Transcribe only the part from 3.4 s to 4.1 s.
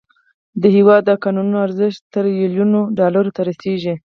رسیږي.